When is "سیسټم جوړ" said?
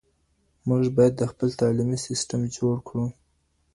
2.07-2.75